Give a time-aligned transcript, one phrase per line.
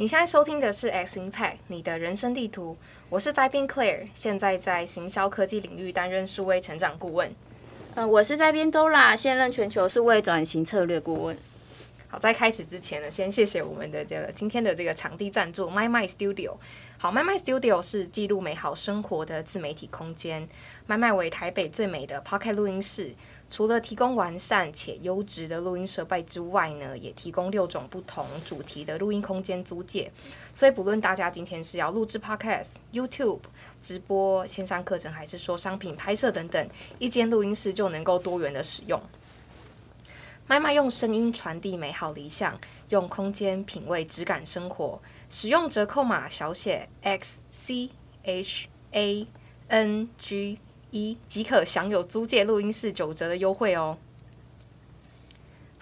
[0.00, 2.74] 你现在收听的是 X Impact 你的人生地图，
[3.10, 7.30] 我是在编 Claire，现在在行销科技领域担任数位成长顾问。
[7.96, 11.36] 嗯，我是在编 Dora，现任全球数位转型策略顾问。
[12.10, 16.56] 好，在开始之前呢，先谢谢我们的这个今天的这个场地赞助 My My Studio。
[16.98, 20.48] 好，My My Studio 是记录美好生活的自媒体空间。
[20.88, 23.14] My My 为台北最美的 Pocket 录音室。
[23.48, 30.10] 除了提供完善且优质的录音设备之外呢，也提供六种不同主题的录音空间租借。
[30.52, 33.40] 所以不论大家今天是要录制 Podcast、YouTube
[33.80, 39.00] 直播、线上课程，还是说商品拍摄等等，一间录音室就能够多元的使用。
[40.50, 45.00] 麦麦用声音传递美好理想，用空间品味质感生活。
[45.28, 47.90] 使用折扣码小写 X C
[48.24, 49.28] H A
[49.68, 50.58] N G。
[50.90, 53.96] 一即可享有租借录音室九折的优惠哦。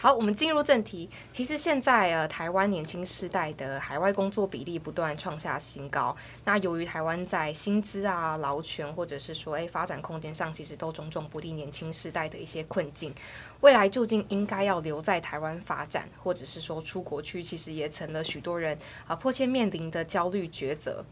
[0.00, 1.10] 好，我们进入正题。
[1.32, 6.16] 其实现在呃，台湾年轻世代的海外工作比例不断创下新高。
[6.44, 13.12] 那由于台湾在薪资啊、劳权或者是说诶发展空间上，其实都种种不利年轻世代的一些困境。
[13.60, 21.04] 未来究竟应该要留在台湾发展，或者是说出国去，其实也成了许多人啊迫切面临的焦虑抉择。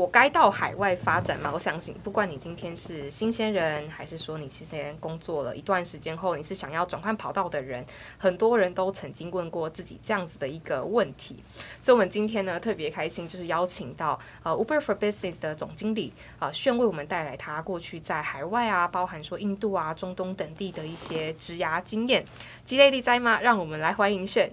[0.00, 1.50] 我该到海外发展吗？
[1.52, 7.84] 我相信，不管你今天是新鲜人，还是说你之前工作了一段时间后，你是想要转换跑道的人，
[8.16, 11.44] 很多人都曾经问过自己这样子的一个问题。
[11.82, 22.24] 所以，我们今天呢特别开心，就是邀请到呃 Uber for Business 的总经理啊炫为我们带来他过去在海外啊，包含说印度啊、中东等地的一些职涯经验。
[22.64, 23.38] 积累力在吗？
[23.42, 24.50] 让我们来欢迎炫。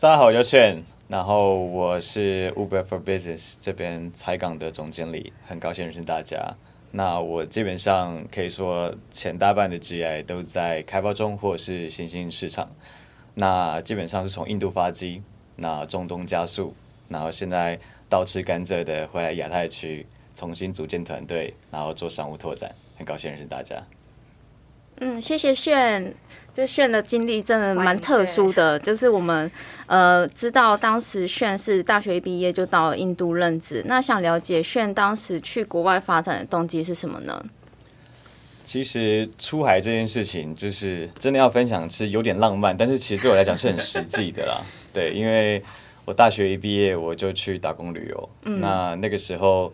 [0.00, 0.82] 大家好，我叫炫。
[1.06, 6.54] 然后我是 Uber for Business 这边采港的总经理，很高兴认识大家。
[6.90, 12.70] 那我基本上可以说前大半的 GI 都在开发中或者是新兴市场。
[13.34, 15.22] 那基本上是从印度发机，
[15.56, 16.74] 那中东加速，
[17.08, 17.78] 然后现在
[18.08, 22.72] 倒吃甘蔗的回来亚太区，重新组建团队，然后做商务拓展。
[22.96, 23.82] 很高兴认识大家。
[25.00, 26.14] 嗯，谢谢炫。
[26.54, 29.50] 这炫的经历真的蛮特殊的，就是我们
[29.86, 33.82] 呃知道当时炫是大学一毕业就到印度任职。
[33.86, 37.44] 那想了解炫当时去国外发展的动机是什么呢？
[38.62, 44.62] 其实出海这件事情，就是真的要分享是有点浪漫，但是其实对我来讲是很实际的啦。
[44.94, 45.60] 对，因为
[46.04, 49.72] 我大学一毕业我就去打工旅游，那那个时候。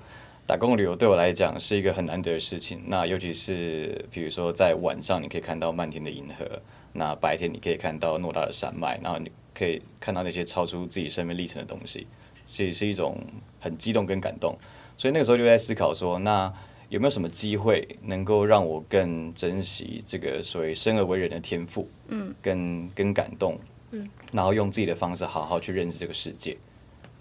[0.50, 2.82] 打工旅游对我来讲是一个很难得的事情。
[2.88, 6.44] 那尤其是比如说在晚上，你可以看到漫天的银河；
[6.92, 12.04] 那白天你可以看到偌大的山脉，然后你可以看到那些超出自己生命历程的东西，
[12.46, 13.16] 所以是一种
[13.60, 14.58] 很激动跟感动。
[14.96, 16.52] 所以那个时候就在思考说，那
[16.88, 21.88] 有没有什么机会能够让我更珍惜这个所谓生而为人的天赋？
[22.08, 23.56] 嗯，跟跟感动，
[23.92, 26.56] 嗯，然后用自己的方式好好去认识这个世界。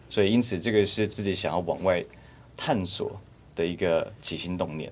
[0.09, 2.03] 所以因此，这个是自己想要往外。
[2.59, 3.17] 探索
[3.55, 4.91] 的一个起心动念。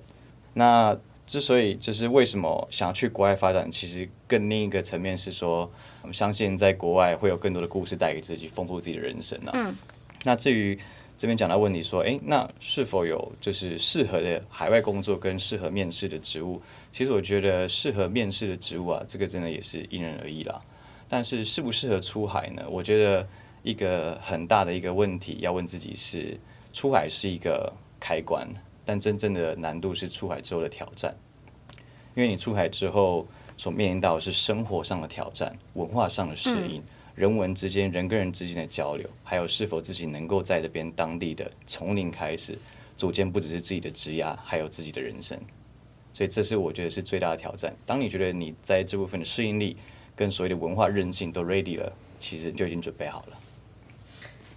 [0.54, 0.96] 那
[1.26, 5.70] 之所以就是为什么想要去国外发展，其实更另一个层面是说，
[6.00, 9.52] 我们相信在国外会有更多的故事带给自己，丰富自己的人生啊。
[9.52, 9.76] 嗯。
[10.24, 10.76] 那至于
[11.18, 16.62] 这边讲到问题说，哎，那是否有就是适合的海外工作跟适合面试的职务？
[16.94, 20.58] 其实我觉得适合面试的职务啊，这个真的也是因人而异啦。
[21.10, 22.62] 但是适不适合出海呢？
[22.70, 23.28] 我觉得
[23.62, 26.40] 一个很大的一个问题要问自己是。
[26.72, 28.48] 出海是一个开关，
[28.84, 31.14] 但真正的难度是出海之后的挑战。
[32.14, 36.82] 因为你出海之后所面临到的是生活上的挑战、文化上的适应、
[37.14, 42.58] 人文之间人跟人之间的交流，还有是否自己能够在这边当地的从零开始
[42.96, 45.38] 组建不只是自己的职涯，还有自己的人生。
[46.12, 47.72] 所以这是我觉得是最大的挑战。
[47.86, 49.76] 当你觉得你在这部分的适应力
[50.16, 53.38] 跟所谓的文化韧性都 ready 了，其实就已经准备好了。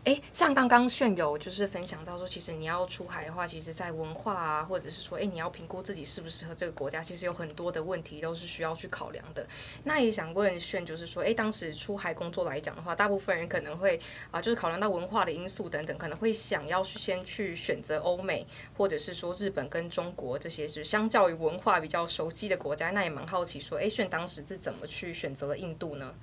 [0.04, 9.46] 哎，像刚刚炫友就是分享到说，其实你要出海的话，其实，在文化啊，或者是说，哎，你要评估自己适不适合这个国家，其实有很多的问题都是需要去考量的。
[9.84, 14.00] 那也想问炫，就是说，哎，当时出海工作来讲的话，大部分人可能会
[14.32, 22.90] 啊，就是考量到文化的因素等等，可能会想要去先去选择欧美，或者是说日本跟中国这些是相较于文化比较熟悉的国家。
[22.90, 26.16] 那也蛮好奇说，哎，炫当时是怎么去选择了印度呢？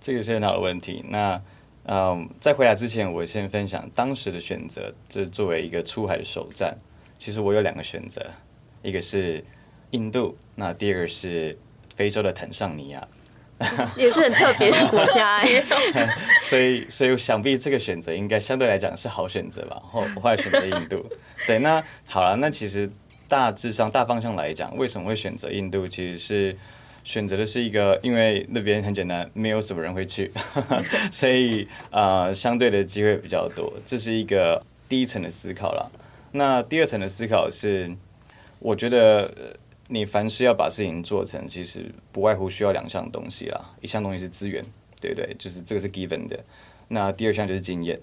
[0.00, 1.04] 这个是很好的问题。
[1.08, 1.40] 那
[1.90, 4.92] 嗯，在回来之前，我先分享当时的选择。
[5.08, 6.76] 这作为一个出海的首站，
[7.18, 8.20] 其实我有两个选择，
[8.82, 9.42] 一个是
[9.92, 11.58] 印度，那第二个是
[11.96, 13.08] 非洲的坦桑尼亚，
[13.96, 15.42] 也是很特别的国家。
[16.44, 19.80] 所以，所以想必这个选择应该相对来讲是好选择吧。
[19.82, 21.02] 后我后来选择印度。
[21.48, 22.90] 对，那好了，那其实
[23.28, 25.88] 大致上大方向来讲，为什么会选择印度？
[25.88, 26.58] 其实是。
[27.08, 30.30] 选择的是一个，因为那边很简单，没有什么人会去，
[31.10, 33.72] 所以啊，相对的机会比较多。
[33.86, 35.90] 这是一个第一层的思考啦。
[36.32, 37.90] 那第二层的思考是，
[38.58, 39.56] 我觉得
[39.86, 43.70] 你凡事要把事情做成，其实不外乎需要两项东西啦。
[43.80, 44.62] 一项东西是资源，
[45.00, 45.34] 对不对？
[45.38, 46.38] 就是这个是 given 的。
[46.88, 47.98] 那第二项就是经验。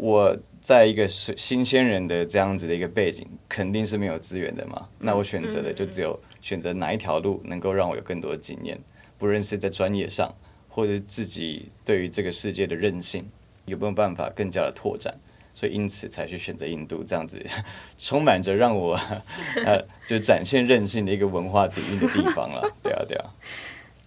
[0.00, 4.88] 我在一个新鲜人的这样子的一个背景，肯定是没有资源的嘛。
[5.00, 8.78] 那我选择的就只有选择哪一条路能够让我有更多的经验，
[9.18, 10.32] 不论是在专业上，
[10.68, 13.28] 或者自己对于这个世界的韧性
[13.66, 15.12] 有没有办法更加的拓展。
[15.52, 17.44] 所以因此才去选择印度这样子，
[17.98, 18.94] 充满着让我
[19.66, 22.72] 呃就展现韧性的一个文化底蕴的地方了。
[22.80, 23.26] 对啊，对啊。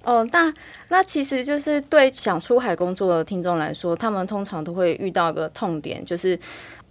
[0.03, 0.53] 哦，那
[0.89, 6.39] 那其实就是对想出海工作的听众来说，他们通常都会遇到个痛点，就是。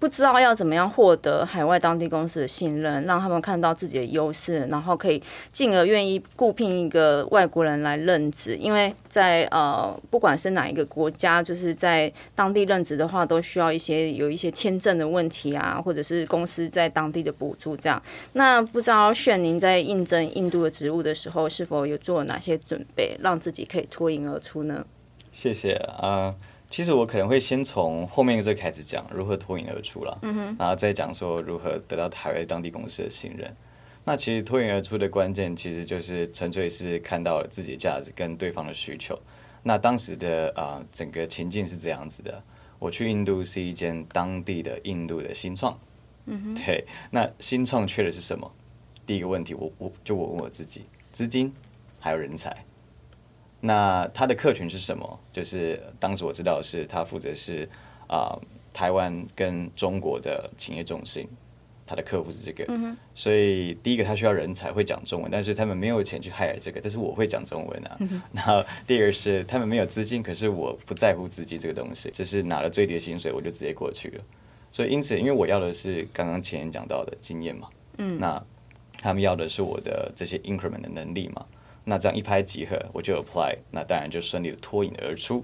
[0.00, 8.56] 不知道要怎么样获得海外当地公司的信任，让他们看到自己的优势，然后可以进而愿意雇聘一个外国人来任职。
[8.56, 18.02] 因为在呃，不管是哪一个国家，就是在当地任职的话，都需要一些有一些签证的问题啊，或者是公司在当地的补助这样。
[18.32, 24.86] 那不知道炫您在应征印度的职务的时候，是否有做哪些准备，让自己可以脱颖而出呢？
[25.30, 26.34] 谢谢啊。
[26.70, 30.18] 其实我可能会先从后面这个开始讲如何脱颖而出了，
[30.56, 33.54] 然后再讲说如何得到台湾当地公司的信任。
[34.04, 39.18] 那其实脱颖而出的关键，其实就是纯粹是看到了自己的价值跟对方的需求。
[39.64, 42.42] 那当时的啊整个情境是这样子的：
[42.78, 45.78] 我去印度是一间当地的印度的新创，
[46.54, 48.50] 对，那新创缺的是什么？
[49.04, 51.52] 第一个问题，我我就我问我自己：资金
[51.98, 52.64] 还有人才。
[53.60, 55.20] 那他的客群是什么？
[55.32, 57.68] 就是当时我知道是他负责是
[58.08, 58.38] 啊
[58.72, 61.28] 台湾跟中国的企业中心，
[61.86, 62.64] 他的客户是这个，
[63.14, 67.98] 所以第一个他需要人才会讲中文，但是他们没有钱去 hire 这个，但是我会讲中文啊。
[68.32, 74.24] 然后第二个是他们没有资金，可是我不在乎资金这个东西，只是拿了最低的薪水我就直接过去了。
[74.72, 77.68] 所以因此，因为我要的是刚刚前面讲到的经验嘛，
[77.98, 78.42] 嗯，那
[79.02, 81.44] 他们要的是我的这些 increment 的能力嘛。
[81.90, 85.42] 那这样一拍即合，我就 apply，那当然就顺利的脱颖而出。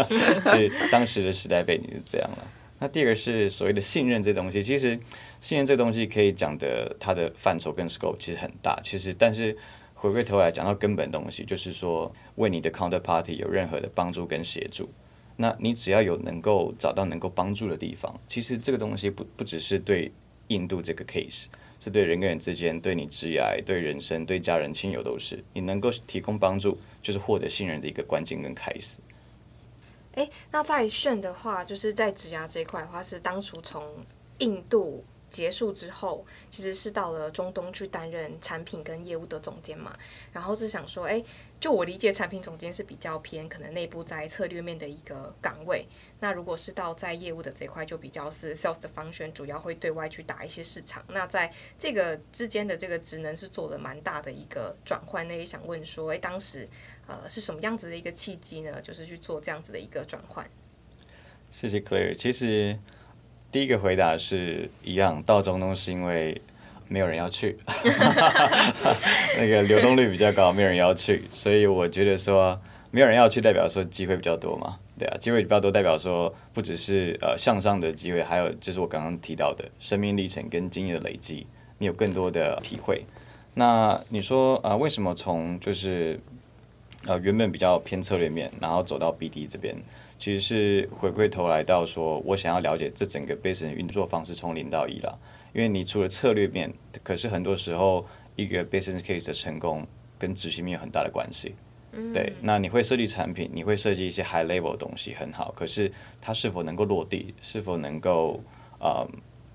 [0.44, 2.46] 所以当时的时代背景是这样了。
[2.78, 5.00] 那第二个是所谓的信任这东西，其实
[5.40, 8.78] 信任这东西可以讲的它的范畴跟 scope 其实很大。
[8.82, 9.56] 其实但是
[9.94, 14.90] 回归头来讲到根本东西，就是说为你的 counterparty 有任何的帮助跟协助，
[15.36, 20.12] 那你只要有能够找到能够帮助的地方，其实这个东西不不只是对
[20.48, 21.46] 印度这个 case。
[21.86, 28.98] 是对人跟人之间，对你职业、对人生、对家人亲友都是，你能够提供帮助，就是获得信任的一个关键跟开始。
[30.14, 33.84] 哎，那在炫的话，就是在职涯这一块的话，是当初从
[34.38, 35.04] 印度。
[35.36, 39.94] 结束之后，其实是到了中东去担任产品跟业务的总监嘛。
[40.32, 41.22] 然后是想说，哎，
[41.60, 45.86] 就我理解，产品总监是比较偏可能内部在策略面的一个岗位。
[46.20, 51.04] 那如果是到在业务的这块，就比较是 sales 的方选，主要会对外去打一些市场。
[51.08, 55.28] 那在这个之间的这个职能是做了蛮大的一个转换。
[55.28, 56.66] 那也想问说，哎，当时
[57.06, 58.80] 呃是什么样子的一个契机呢？
[58.80, 60.48] 就是去做这样子的一个转换。
[61.50, 62.78] 谢谢 Clare，其实。
[63.52, 66.40] 第一个回答是一样，到中东是因为
[66.88, 67.56] 没有人要去，
[69.38, 81.46] 那个流动率比较高，没有人要去，所以我觉得说没有人要去，代表说机会比较多嘛，对啊，机会比较多，代表说不只是呃向上的机会，还有就是我刚刚提到的生命历程跟经验的累积，
[81.78, 83.04] 你有更多的体会。
[83.54, 86.20] 那你说啊，为什么从就是
[87.06, 89.74] 呃原本比较偏策略面，然后走到 BD 这边？
[90.18, 95.18] 其实是回归头来到说，我想要了解这整个 business 运作方式从零到一了。
[95.52, 99.86] 因为你除了策略面，可是很多时候一个 business case 的成功
[100.18, 101.54] 跟执行面有很大的关系。
[102.12, 108.38] 对，那你会设计产品，你会设计一些 high level 的东西很好，可是它是否能够落地，是否能够
[108.78, 109.06] 呃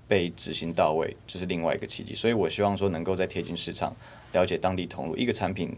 [0.08, 2.14] 被执行到位，这是另外一个契机。
[2.14, 3.94] 所以我希望说能够在贴近市场，
[4.32, 5.70] 了解当地通路，一个产品。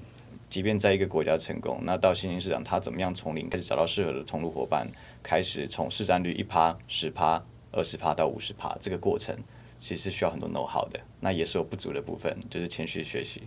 [0.54, 4.88] 即便在一个国家成功，那到新兴市场，他怎么样从零开始找到适合的通路伙伴，
[5.20, 9.36] 开始从市占率一趴、十趴、二十趴到五十趴，这个过程
[9.80, 13.42] 其实需要很多 know how 的，那也是有不足的部分，就是谦虚学习，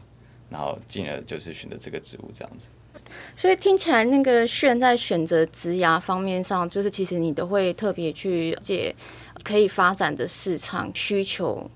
[0.50, 2.68] 然后进而就是选择这个职务这样子。
[3.38, 8.94] 所以听起来，那个炫在选择职涯方面上，就是其实你都会特别去解
[9.44, 11.72] 可以发展的市场需求，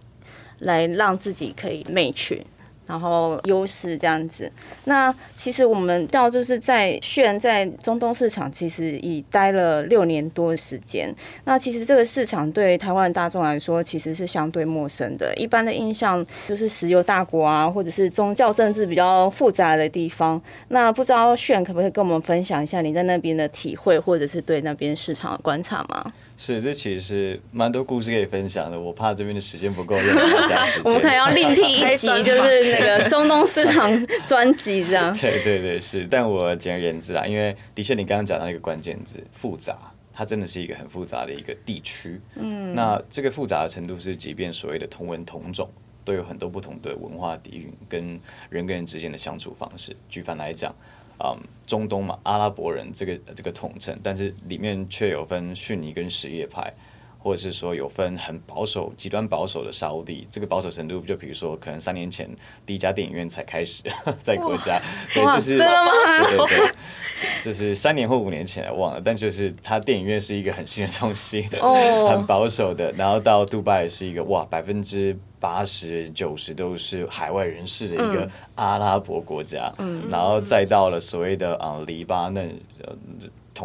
[0.59, 2.41] 来让自己可以 match。
[2.87, 4.51] 然后优势这样子。
[4.85, 11.13] 那其实我们到就是在炫在中东市场，其实已待了六年多的时间。
[11.45, 15.33] 那其实这个市场对台湾大众来说，其实是相对陌生的。
[15.35, 20.41] 一般的印象就是石油大国啊，或者是宗教政治比较复杂的地方。
[20.69, 26.13] 那不知道炫可不可以跟我们分享一下你在那边的体会，或者是对那边市场的观察吗？
[26.43, 28.79] 是，这其实是蛮多故事可以分享的。
[28.79, 30.85] 我怕这边的时间不够用，要加时间。
[30.89, 35.13] 我们可能要另辟一集， 就是那个中东市场专辑这样。
[35.21, 36.07] 对对对，是。
[36.07, 39.77] 但我简而言之啦，因为的确你刚刚讲到一个关键字，复杂，
[40.11, 42.19] 它真的是一个很复杂的一个地区。
[42.33, 42.73] 嗯。
[42.73, 45.69] 那这个复杂的程度是，即便所谓的同文同种，
[46.03, 48.19] 都有很多不同的文化底蕴跟
[48.49, 49.95] 人跟人之间的相处方式。
[50.09, 50.73] 举凡来讲。
[51.23, 51.37] 嗯，
[51.67, 56.73] 中东嘛，阿拉伯人这个这个统称，但是里面却有分逊尼跟什叶派，
[57.21, 60.27] 或者是说有分很保守、极端保守的沙地。
[60.31, 62.29] 这个保守程度，就比如说，可能三年前
[62.65, 63.83] 第一家电影院才开始
[64.21, 64.81] 在国家，
[65.13, 65.91] 对，就是真的吗？
[66.27, 66.71] 对对对，
[67.43, 71.41] 就是三年或五年前忘了，但就是它电影院是一个很新的东西，
[72.09, 72.91] 很保守的。
[72.93, 75.17] 然后到杜拜是一个哇，百分之。
[75.41, 82.93] 八十九十都是海外人士的一个阿拉伯国家，嗯然后再到了所谓的啊黎巴嫩，呃，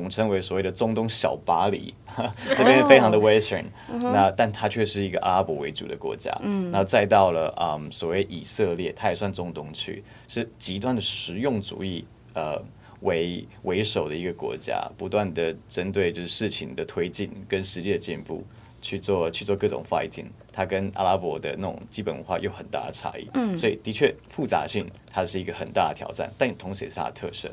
[0.02, 1.94] 统称为所谓的中东小巴黎，
[2.58, 6.30] 那边非常的 Western，那但它却是一个阿拉伯为主的国家，
[6.70, 12.62] 然后再到了嗯所谓以色列，它也算中东区，是极端的实用主义呃
[13.00, 18.44] 为为首的一个国家，不断的针对就是事情的推进跟实际的进步。
[18.82, 27.50] 去做去做各种 fighting，它跟阿拉伯的那种基本文化有很大的差异，嗯，所以的确复杂性它是一个很大的挑战，但同时也是它的特色。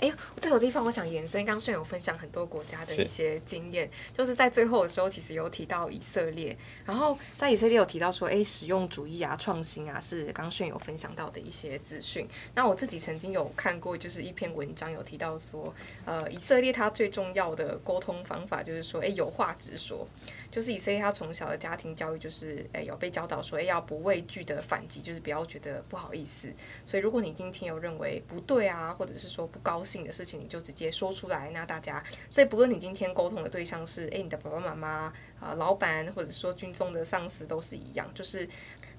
[0.00, 12.26] 哎，这个地方我想延伸，刚刚有分享很多国家的一些经验，就是在最后的时候，其实有提到以色列，然后在以色列有提到说，哎，实用主义啊、创新啊，是刚刚炫有分享到的一些资讯。
[12.54, 15.72] 那我自己曾经有看过，就是一篇文章有提到说，
[16.06, 20.08] 呃，以色列它最重要的沟通方法就是说，哎，有话直说。
[20.50, 26.52] 就是以色列他从小的家庭教育就是诶有被教导说诶要不畏惧的反击，就是不要觉得不好意思。
[26.84, 31.50] 所以如果你今天有认为不对啊，或者是说不高兴的事情，你就直接说出来。
[31.50, 38.10] 那大家，所以不论你今天沟通的对象是诶你的爸爸妈妈啊、老板，或者说军中的上司，都是一样。
[38.12, 38.48] 就是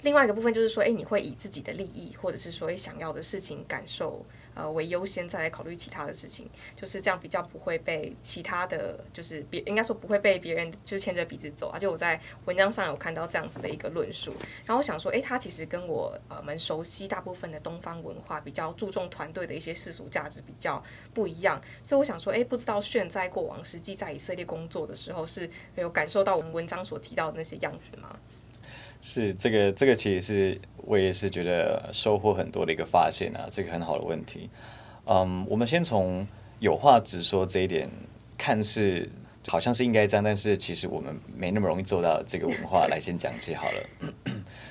[0.04, 4.26] 另外一个部分就是说，诶你会以自己的利益，或者是说诶想要的事情感受。
[4.54, 11.80] 呃，为优先再来考虑其他的事情，就是这样比较不会被其他的就是别应该说不会被别人就牵着鼻子走啊。
[11.80, 14.34] 就我在文章上有看到这样子的一个论述，
[14.66, 28.20] 然后我想说，哎，他其实跟我呃蛮熟悉大部分的东方文化比较注重团队的一些世俗价值比较不一样，所以我想说，哎，不知道炫在过往实际在以色列工作的时候是有感受到我们文章所提到的那些样子吗？
[29.02, 34.50] 是这个，这个其实是我也是觉得收获很多的一个发现啊，这个很好的问题。
[35.06, 36.26] 嗯，我们先从
[36.60, 37.90] 有话直说这一点，
[38.38, 39.10] 看似
[39.48, 44.14] 好像是应该这样，但是其实我们没那么容易做到这个文化 来先讲起好了。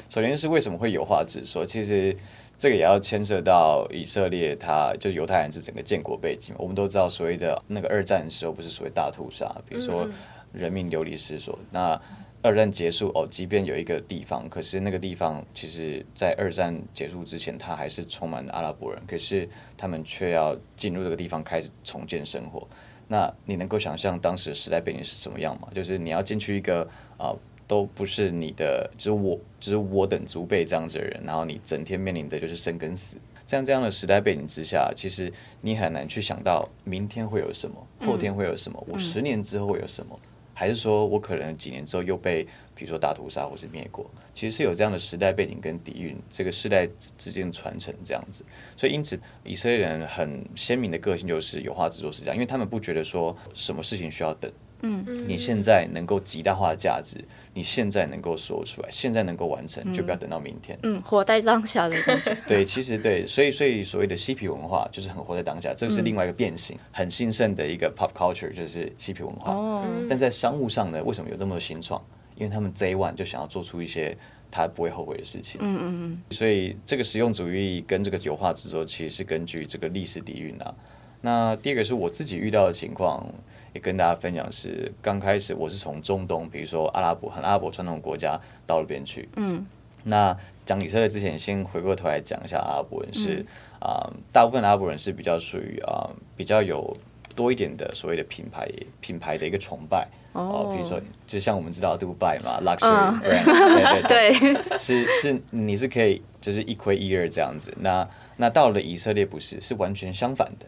[0.09, 2.17] 首先是为什么会有话直说，其实
[2.57, 6.55] 这个也要牵涉到以色列，它就犹太人是整个建国背景。
[6.57, 10.09] 我们都知道所谓的那个二战的时候，不是所谓大屠杀，比如说
[10.53, 12.01] 人民流离失所，那。
[12.43, 19.03] 二战结束哦，即便有一个地方，可是那个地方其实，在二战结束之前，它还是充满了阿拉伯人。
[19.07, 22.67] 可是他们却要进入这个地方开始重建生活。
[23.09, 25.69] 那你能够想象当时的时代背景是什么样吗？
[25.75, 27.35] 就是你要进去一个啊，
[27.67, 33.19] 都不是你的，就是我，就是我等族辈这样子的人，然后你整天面临的就是生跟死。
[33.45, 35.31] 在这样的时代背景之下，其实
[35.61, 40.19] 你很难去想到明天会有什么，后天会有什么，我十年之后会有什么。
[40.61, 46.87] 还是说我可能几年之后又被，比如说大屠杀或是灭国，其实是有这样的时代背景跟底蕴，这个世代
[47.17, 48.45] 之间的传承这样子。
[48.77, 54.53] 所以因此，以色列人很鲜明的个性就是有话直说，是这样，因为他们不觉得说什么事情需要等。
[54.83, 57.17] 嗯，你现在能够极大化的价值，
[57.53, 60.79] 你现在能够说出来，现在能够完成，就不要等到明天。
[60.83, 62.35] 嗯，活在当下的感觉。
[62.49, 69.53] 对，其实对，所以所以所谓的嬉皮文化就是很活在当下，这个是另外一个变形，很兴盛的一个 pop culture 就是嬉皮文化。
[69.53, 69.85] 哦。
[70.09, 72.03] 但在商务上呢，为什么有这么多新创？
[72.37, 74.17] 因为他们 day one 就想要做出一些
[74.51, 75.61] 他不会后悔的事情。
[75.63, 76.23] 嗯嗯嗯。
[76.31, 80.75] 所以这个实用主义跟这个油画制作其实是根据这个历史底蕴啊。
[81.21, 83.27] 那第二个是我自己遇到的情况。
[83.73, 89.29] 也跟大家分享是，刚开始我是从中东，比如说阿拉伯、很阿拉伯传统国家到那边去。
[89.37, 89.67] 嗯，
[90.05, 93.45] 那讲以色列之前，先回过头来讲一下阿拉伯人是
[93.81, 96.97] 啊，大部分阿拉伯人是比较属于啊比较有。
[97.37, 98.69] 多一点的所谓的品牌
[99.01, 107.73] 品牌的一个崇拜哦，比如说就像我们知道杜拜嘛，luxury brand，对对 对，是是你是可以就是一窥一二这样子。
[107.81, 110.67] 那那到了以色列不是，是完全相反的。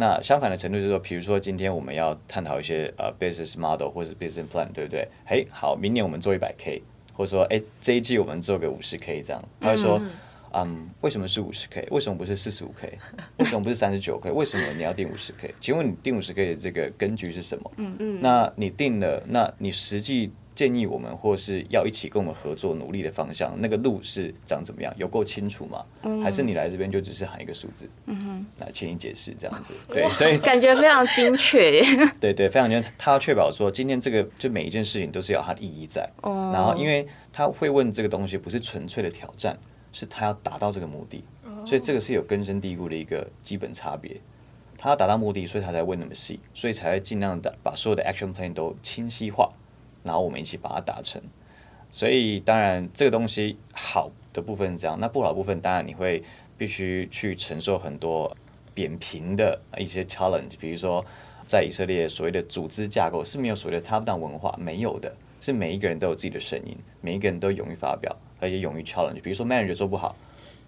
[0.00, 5.06] 那相反的程度就是说，比如说今天我们要探讨一些呃 business model 或者 business plan，对不对？
[5.26, 10.00] 嘿，好，明年我们做一百 k，或者说哎这一季我们做个五十 k 这样，他会说。
[10.52, 11.86] 嗯，为什么是五十 K？
[11.92, 12.98] 为什么不是四十五 K？
[13.36, 14.32] 为什么不是三十九 K？
[14.32, 15.54] 为什么你要定五十 K？
[15.60, 17.70] 请问你定五十 K 的这个根据是什么？
[17.76, 18.18] 嗯嗯。
[18.20, 20.28] 那你定了，那你实际
[20.60, 24.92] 建议我们或是要一起跟我们合作努力的方向，那个路是长怎么样？
[24.98, 25.82] 有够清楚吗？
[26.22, 27.88] 还是你来这边就只是喊一个数字？
[28.04, 28.46] 嗯哼。
[28.58, 29.72] 来请你解释这样子。
[29.88, 31.80] 对， 所以感觉非常精确。
[32.20, 32.88] 对对，非常精确。
[32.98, 36.06] 他要确保说，今天这个就每一件事情都是有它的意义在。
[36.20, 36.50] 哦。
[36.52, 39.58] 然后，因为他会问这个东西，不是纯粹的挑战。
[39.92, 41.24] 是他要达到这个目的，
[41.66, 44.20] 所以这个是有根深蒂固的一个基本差别。
[44.78, 49.50] 他要达到目的，所以他才问那么细，所以才会尽量的把所有的 action plan 都清晰化，
[50.02, 51.20] 然后我们一起把它达成。
[51.90, 56.22] 所以当然这个东西好的部分是这样，那不好部分当然你会
[56.56, 58.36] 必须去承受很多
[58.72, 60.52] 扁平的一些 challenge。
[60.60, 61.04] 比如说
[61.44, 68.16] 在以色列所谓的组织架构是没有所谓的 top down 文化，没有的，是每一个人都有自己的声音，每一个人都勇于发表。
[68.38, 70.16] 而且勇于 challenge，比如说 manager 做不好，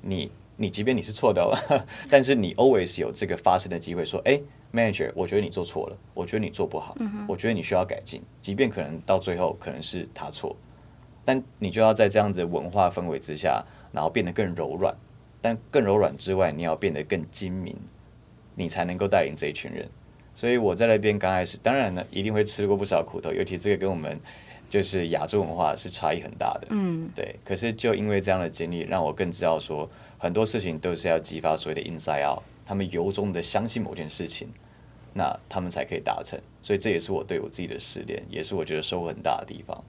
[0.03, 1.43] 你你即便你是错的，
[2.11, 4.39] 但是你 always 有这个发声的机会，说，哎
[4.73, 6.97] ，manager，我觉得你做错了，我觉得你做不好，
[7.29, 10.57] 我觉得你需要改进，即便可能到最后可能是他错，
[11.25, 14.95] 但你就要在这样子文化氛围之下，然后变得更柔软，
[15.41, 17.76] 但更柔软之外，你要变得更精明，
[18.55, 19.88] 你才能够带领这一群人。
[20.35, 24.19] 所以我在那边刚开始，当然呢，一定会吃过不少苦头，尤其这个跟我们。
[24.71, 27.37] 就是亚洲文化是差异很大的，嗯，对。
[27.45, 29.87] 可是就因为这样的经历，让我更知道说
[30.17, 34.49] 很多事情都是要激发所谓的 inside out，他们由衷的相信某件事情，
[35.14, 36.40] 那他们才可以达成。
[36.62, 39.85] 所以这也是我对我自己的试炼，也是我觉得收获很大的地方。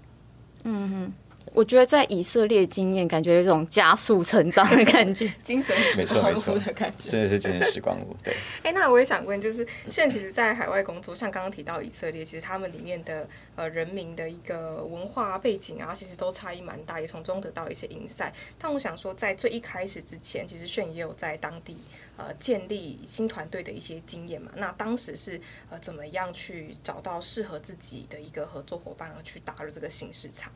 [0.63, 1.13] 嗯哼。
[1.53, 8.15] 我觉得在以色列经验，感觉有一种加速成长的感觉，精神时光屋的感觉，真的是精神时光屋。
[8.23, 8.33] 对。
[8.63, 13.27] 哎，那我也想问，就是现在其实，在海外工作，像刚刚提到以色列，其实他们里面的
[13.57, 18.31] 呃人民的一个文化背景啊，其实都差异蛮大，也从中得到一些 insight。
[18.57, 21.75] 但我想说，在最一开始之前，其实炫也有在当地
[22.17, 24.51] 呃建立新团队的一些经验嘛。
[24.55, 30.51] 那当时是呃怎么样去找到适合自己的一个合作伙伴，而去打入这个新市场？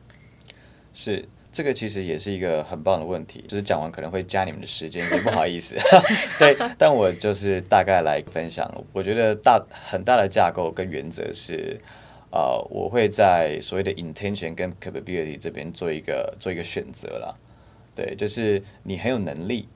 [0.94, 5.76] 是，这个其实也是一个很棒的问题，就是讲完可能会加你们的时间，不好意思。
[6.40, 8.68] 对，但我就是大概来分享。
[8.92, 11.78] 我觉得大很大的架构跟原则是，
[12.32, 17.36] 呃，我会在所谓的 intention 跟 capability 这边做一个做一个选择啦。
[17.94, 19.68] 对，就是你很有能力，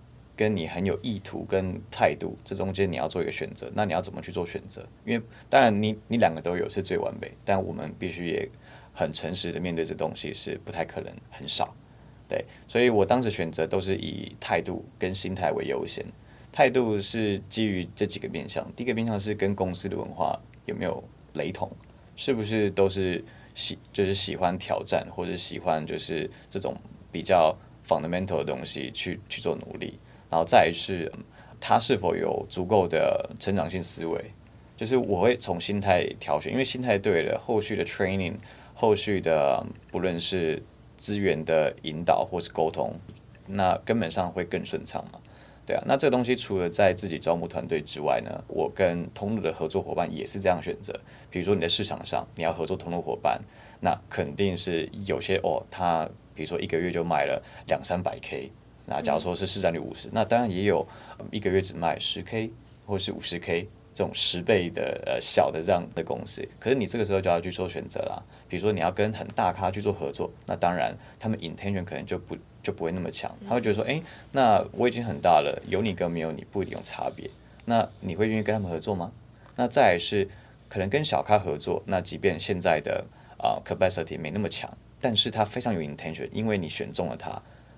[0.43, 3.71] 跟你很有意图跟态度，这中间你要做一个选择。
[3.75, 4.87] 那你要怎么去做选择？
[5.05, 8.49] 因为当然你你两个都有是最完美，但我们必须也。
[8.95, 11.75] 很诚实的面对这东西是不太可能很少，
[12.29, 16.05] 对，所以我当时选择都是以态度跟心态为优先。
[16.53, 21.03] 态度是基于这几个面向，第一个面向是跟公司的文化有没有
[21.33, 21.71] 雷同，
[22.17, 23.25] 是不是都是
[23.55, 26.77] 喜就是喜欢挑战或者喜欢就是这种
[27.11, 27.57] 比较
[27.89, 29.99] fundamental 的东西去去做努力，
[30.33, 31.12] 然后再是
[31.61, 34.18] 他是否有足够的成长性思维，
[34.79, 38.37] 就是我会从心态挑选，因为心态对了，后续的 training。
[38.75, 40.61] 后续的不论是
[40.97, 42.99] 资源的引导或是沟通，
[43.47, 45.21] 那根本上会更顺畅嘛？
[45.66, 50.99] 对啊，那这个东西除了在自己招募团队之外呢，我跟通路的合作伙伴也是这样选择。
[51.31, 53.40] 比如说你在市场上你要合作通路伙伴，
[53.81, 58.51] 那肯定是有些哦，他比如说一个月就卖了两三百 K，
[58.93, 60.87] 那假如说是市占率五十，那当然也有
[61.31, 62.51] 一个月只卖十 K
[62.87, 63.69] 或是五十 K。
[63.95, 68.23] 这种十倍的呃小的这样的公司，可是你这个时候就要去做选择啦。
[68.49, 74.01] 比如说你要跟很大咖去做合作，那当然他们 intention 可能就不就不会那么强，他会觉得说，哎，
[74.33, 77.29] 那我已经很大了，有你跟没有你不一定有差别。
[77.67, 79.13] 那你会愿意跟他们合作吗？
[79.57, 80.27] 那再是
[80.71, 83.05] 可能跟小咖合作，那即便现在的
[83.37, 87.31] 啊 capacity 没那么强，但是他非常有 intention，因为你选中了他，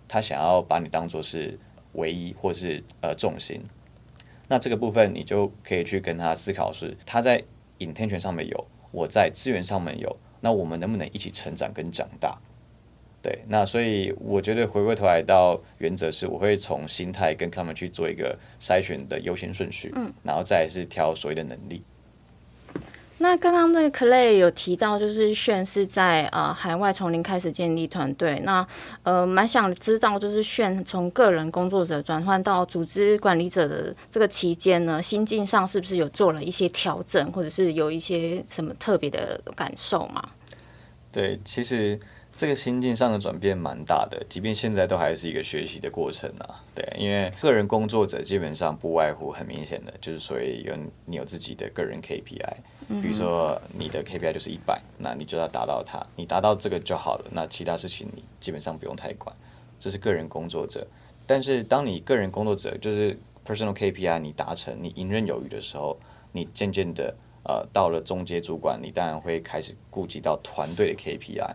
[0.08, 1.58] 他想要把你当做是
[1.92, 3.60] 唯一或是呃重心。
[4.48, 7.42] 那这个部分你就可以去跟他思考，是他在
[7.78, 12.38] intention 上面有，我在资源上面有，那我们能不能一起成长跟长大？
[13.22, 21.82] 对，那所以我觉得回过头来到原则是，我会从心态跟他们去做一个筛选的优先顺序，嗯，然后再是挑所谓的能力。
[23.24, 28.38] 那刚刚那个 Clay 有提到，就是炫是在呃海外从零开始建立团队。
[28.44, 28.64] 那
[29.02, 40.22] 呃蛮想知道，就是炫从个人工作者转换到组织管理者的这个期间呢，心境上是不是有做了一些调整，或者是有一些什么特别的感受吗？
[41.10, 41.98] 对，其实。
[42.36, 46.60] 这个心境上的转变蛮大的，即便现在都还是一个学习的过程啊。
[46.74, 50.74] 对，因为个人工作者基本上不外乎很明显的，就是所以有
[51.06, 52.56] 你有自己的个人 KPI，
[52.88, 59.34] 比如说你的 KPI 就是一百，那你就要达到它，你达到这个就好了，那其他事情你基本上不用太管，
[59.80, 60.86] 这是个人工作者。
[61.26, 65.96] 但是当你个人工作者就是 personal KPI 你达成，你游刃有余的时候，
[66.32, 71.54] 你渐渐的呃到了中阶主管，你当然会开始顾及到团队的 KPI。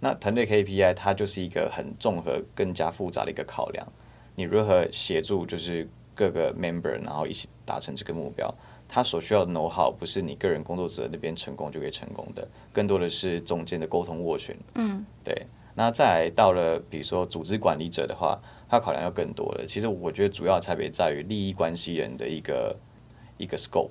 [0.00, 3.86] 那团队 KPI 它就是一个很综合、更加复杂的一个考量。
[4.34, 8.54] 你如何协助就是各个 member，然后一起达成这个目标？
[8.90, 14.56] 他所需要的 know how 不是你个人工作者那边成功就可以成功的，更多的是中间的沟通斡旋。
[14.74, 15.46] 嗯，对。
[15.74, 18.36] 那再来到了比如说组织管理者的话，
[18.68, 19.64] 他考量要更多了。
[19.66, 22.76] 其实我觉得主要差别在于利益关系人的一个
[23.38, 23.88] 一个 scope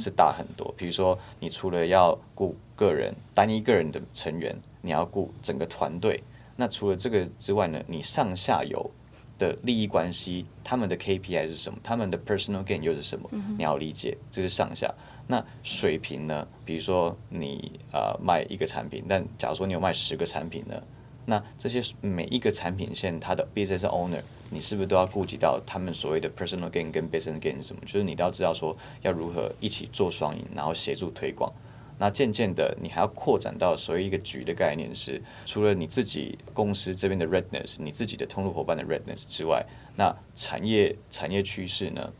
[0.00, 0.74] 是大很多。
[0.76, 4.56] 比如说，你除了要顾个人单一个人的成员。
[4.80, 6.22] 你要顾整个团队，
[6.54, 7.82] 那除了这个之外呢？
[7.88, 8.90] 你上下游
[9.38, 11.78] 的利益关系，他们的 KPI 是什么？
[11.82, 13.28] 他们的 personal gain 又是什么？
[13.56, 14.92] 你要理解，这是上下。
[15.26, 16.46] 那水平呢？
[16.64, 20.82] 比如说你呃卖一个产品，但假如说你有卖十个产品呢？
[21.26, 27.82] 那这些每一个产品线，它的 business owner，你是不是都要顾及到他们所谓的 personal gain 跟 business gain 是什么？
[27.84, 31.52] 就是你都要知道说要如何一起做双赢，然后协助推广。
[31.98, 42.12] 那渐渐的，你还要扩展到所谓一个局的概念是，除了你自己公司这边的 readness，你自己的通路伙伴的 readness 之外，那产业产业趋势呢？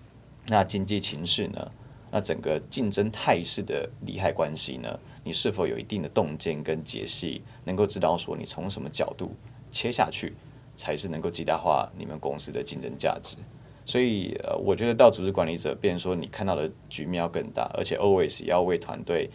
[0.48, 1.70] 那经济情势呢？
[2.10, 4.98] 那整个竞争态势的利害关系呢？
[5.22, 9.30] 你是否有一定的洞见跟解析，能够知道说你从什么角度
[9.70, 10.34] 切下去，
[10.74, 13.36] 才是能够极大化你们公司的竞争价值？
[13.84, 19.30] 所以，呃，我觉得到组织管理者，变说你看到的局面要更大，而且 always 要为团队。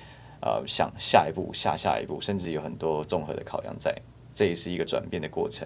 [0.45, 3.95] 呃，想下一步、下下一步，甚至有很多综合的考量在，
[4.35, 5.65] 这也是一个转变的过程。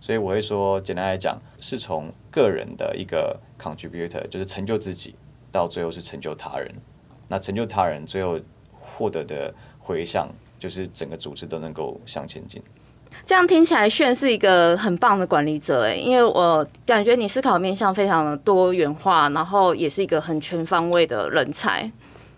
[0.00, 5.14] 所以我会说，简单来讲，是从个人的一个 contributor，就是成就自己，
[5.52, 6.68] 到最后是成就他人。
[7.28, 8.40] 那成就他人，最后
[8.72, 10.28] 获得的回响，
[10.58, 12.60] 就是整个组织都能够向前进。
[13.24, 21.90] 这样听起来，炫是一个很棒的管理者诶，因为我感觉你思考面向非常的多元化，然后也是一个很全方位的人才。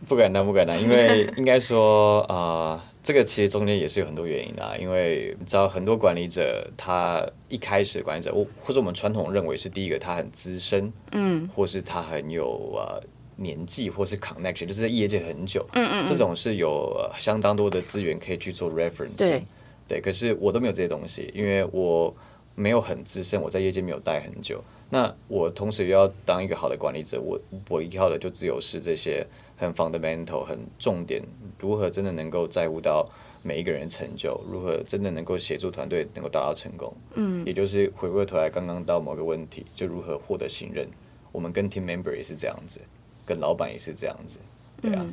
[0.08, 4.78] 不敢当，不敢当，因为 应该说，呃，这个其实中间也是有很多原因的。
[4.78, 13.00] 因为你知道，很多管理者他一开始管理者，我或者我们传统认为是第一个，他很资深，嗯，或是他很有呃
[13.36, 19.42] 年纪，或是 connection，就是在业界很久，嗯嗯，这种是有相当多的资源可以去做 reference，对，
[19.86, 20.00] 对。
[20.00, 22.14] 可是我都没有这些东西，因为我
[22.54, 24.64] 没有很资深，我在业界没有待很久。
[24.88, 29.26] 那我同时又要当一个好的管理者，我我依靠的就只有是这些。
[29.60, 31.22] 很 fundamental，很重点，
[31.58, 33.06] 如何真的能够在乎到
[33.42, 34.40] 每一个人成就？
[34.50, 36.96] 如何真的能够协助团队能够达到成功？
[37.14, 40.88] 嗯，也就是回过头来，刚刚到某个问题，就如何获得信任？
[41.30, 42.80] 我们跟 team member 也是这样子，
[43.26, 44.38] 跟老板也是这样子，
[44.80, 45.04] 对啊。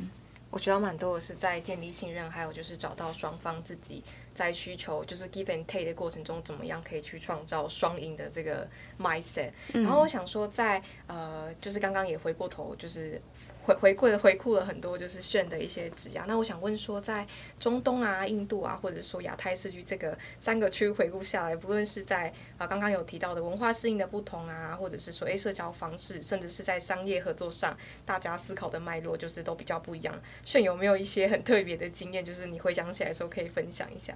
[0.50, 4.02] 我学到蛮多的是在建立信任，还有就是找到双方自己。
[4.38, 9.50] 在需求就是 give and take 的过程中，怎么样可以去创造双赢的这个 mindset？
[9.72, 13.20] 然后我想说，在呃，就是刚刚也回过头，就是
[13.64, 16.24] 回回顾了回顾了很多就是炫的一些指压。
[16.28, 17.26] 那我想问说，在
[17.58, 30.14] 中东啊、印度啊，或者说亚太地区这个三个区回顾下来，不论是在啊刚刚有提到的文化适应的不同啊，或者是说诶社交方式，甚至是在商业合作上，大家思考的脉络就是都比较不一样。
[30.44, 32.24] 炫有没有一些很特别的经验？
[32.24, 34.14] 就是你回想起来的时候可以分享一下。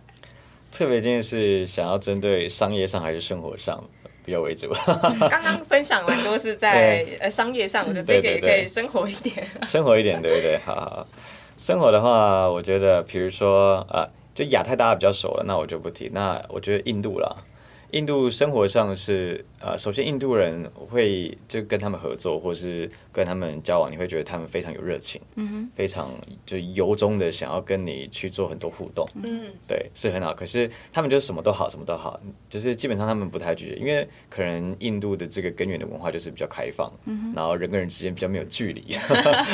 [0.73, 3.83] 特别今天是想要针对商业上还是生活上
[4.25, 4.73] 比较为主？
[5.29, 9.47] 刚刚分享完都是在呃商业上，我觉得这个也可以生活一点。
[9.65, 10.57] 生活一点，对不对？
[10.65, 11.07] 好好。
[11.59, 16.11] 生活的话，我觉得，比如说啊，就亚太大家比较熟了，那我就不提。
[16.13, 17.37] 那我觉得印度了。
[17.93, 26.11] 印度生活上是呃，首先印度人会就跟他们合作，或是跟他们交往，你会觉得他们非常有热情，嗯非常
[26.47, 30.33] 就由衷的想要跟你去做很多互动，嗯，对，是很好。
[30.33, 38.97] 可是他们就什么都好，什么都好，就是基本上他们不太拒绝，因为可能印度的这个根源的文化就是比较开放，嗯然后人跟人之间比较没有距离，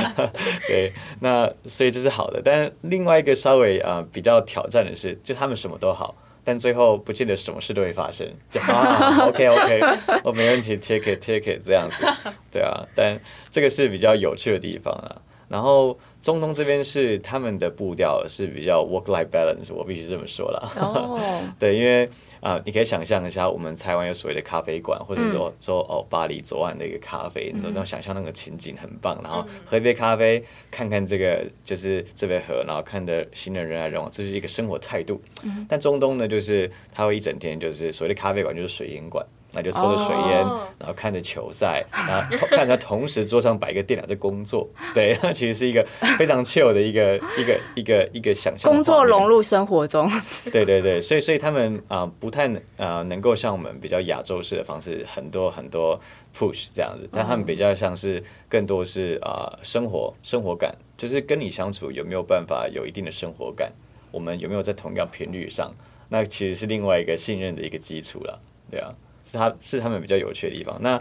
[0.69, 2.41] 对，那所以这是好的。
[2.45, 6.15] 但另外一个稍微啊比较挑战的是，就他们什么都好。
[6.49, 9.81] 但最后不见得什么事都会发生，就啊， OK OK，
[10.25, 12.07] 我没问题，take it take it 这样子，
[12.51, 15.21] 对啊，但这个是比较有趣的地方啊。
[15.47, 20.73] 然后中东这边是他们的步调是比较 work life balance，我必须这么说了。
[20.77, 21.21] 哦，
[21.59, 22.09] 对，因为
[22.41, 35.21] 啊，你可以想象一下，我们台湾有所谓的咖啡馆，或者说说哦，巴黎昨晚的一个咖啡，你总能想象那个情景很棒，然后喝一杯咖啡，看看这个就是这杯河，然后看的行人人来人往，这是一个生活态度。
[35.69, 39.25] 但中东呢，就是他会一整天就是所谓的咖啡馆就是水烟馆。
[39.53, 40.41] 那就抽着水烟，
[40.79, 45.85] 然后看着球赛，然后 看着同时桌上摆一个电脑在工作，对， 那其实是一个
[46.19, 48.71] 非常 chill 的一个一个一个一个想象。
[48.71, 50.11] 工作融入生活中。
[50.53, 55.99] 对对对，所以所以他们啊不太啊能够像我们比较亚洲式的方式，很多很多
[56.37, 63.73] push 这样子，但他们比较像是更多是啊生活生活感，就是跟你相处有没有办法有一定的生活感，
[64.13, 65.73] 我们有没有在同样频率上，
[66.11, 68.39] 那其实是另外一个信任的一个基础了，
[68.71, 68.93] 对啊。
[69.31, 70.77] 是他是他们比较有趣的地方。
[70.81, 71.01] 那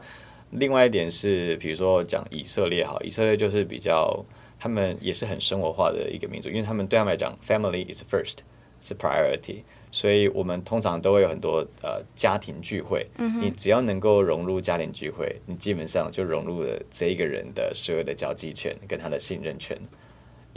[0.51, 4.23] 另外一点是，比如说讲以色列哈，以色列就是比较
[4.59, 8.37] 他们也是很生活化的一个民族，因为他们对他们来讲，family is first
[8.79, 13.05] 是 priority，所以我们通常都会有很多呃家庭聚会。
[13.41, 19.77] 你只要能够融入家庭聚会，你基本上就融入了这一个人的所有的交际圈跟他的信任圈。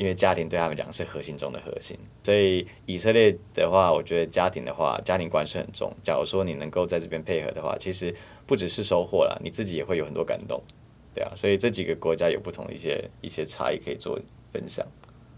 [0.01, 5.93] 因为家庭对他们讲是核心中的核心，所以以色列的话，我觉得家庭的话，家庭观是很重。
[6.03, 8.15] 假如说你能够在这边配合的话，其实
[8.47, 10.59] 不只是收获了，你自己也会有很多感动，
[11.15, 11.31] 对啊。
[11.37, 14.19] 所以这几个国家有不同的一些一些差异可以做
[14.51, 14.87] 分享。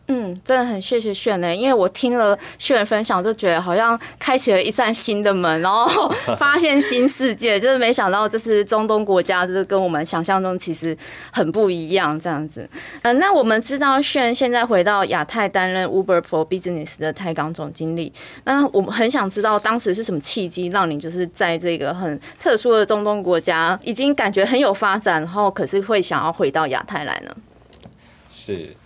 [0.08, 10.94] 嗯，真的很谢谢炫呢，因为我听了炫分享，就觉得好像开启了一扇新的门，然后发现新世界，就是没想到这是中东国家，就是跟我们想象中其实
[11.30, 12.68] 很不一样这样子。
[13.02, 18.12] 嗯，那我们知道炫现在回到亚太担任 Uber for Business 的泰港总经理，
[18.44, 27.34] 那我们很想知道当时是什么契机让你就是在这个很特殊的中东国家，已经感觉很有发展，然后可是会想要回到亚太来呢？
[28.28, 28.76] 是。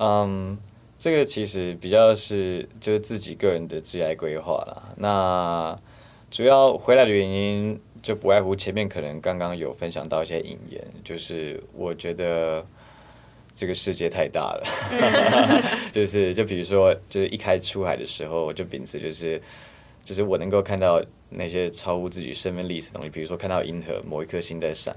[0.00, 0.56] 嗯，
[0.96, 4.82] 这个其实比较是就是自己个人的职业规划啦。
[4.96, 5.78] 那
[6.30, 12.64] 主要回来的原因就不外乎前面可能刚刚有分享到一些引言，就是我觉得
[13.54, 14.64] 这个世界太大了，
[15.92, 19.40] 就是就比如说就是一开出海的时候，我就秉持就是
[20.04, 21.02] 就是我能够看到。
[21.30, 24.96] 那些超乎自己生命历史的东西，比如说看到银河某一颗星在闪，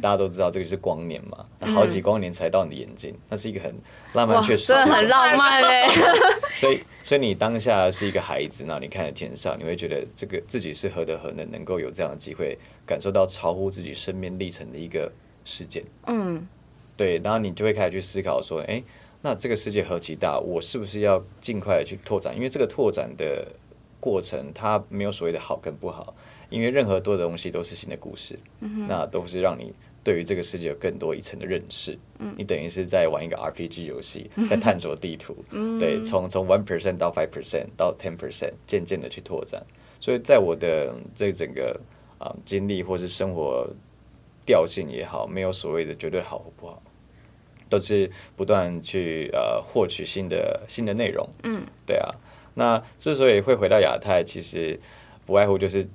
[0.00, 3.72] 大家都知道这个是光年嘛，好几光年才到你的眼睛，那是一个很
[4.12, 5.86] 浪漫，确实真的很浪漫嘞。
[6.54, 15.10] 所以，所以你当下是一个孩子，那你看着天上，你会觉得这个自己是何德何能，能够有这样的机会，感受到超乎自己生命历程的一个
[15.44, 15.84] 事件。
[16.08, 16.44] 嗯，
[16.96, 18.82] 对，然后你就会开始去思考说，哎，
[19.22, 22.34] 那这个世界何其大，我是不是要尽快的去拓展？
[22.34, 23.46] 因为这个拓展的。
[24.00, 26.14] 过程它没有所谓的好跟不好，
[26.48, 28.38] 因为任何多的东西都是新的故事，
[28.88, 31.94] 那都是让你对于这个世界有更多一层的认识。
[32.36, 35.36] 你等于是在玩一个 RPG 游戏，在探索地图，
[35.78, 39.62] 对，从从 one percent 到 five percent 到 ten percent，渐渐的去拓展。
[40.00, 41.78] 所以在我的这整个
[42.18, 43.68] 啊经历或是生活
[44.46, 46.82] 调性也好，没有所谓的绝对好或不好，
[47.68, 51.28] 都是不断去呃获取新的新的内容。
[51.42, 52.08] 嗯，对啊。
[52.60, 54.78] 那之所以会回到亚太，其实
[55.24, 55.88] 不外乎就是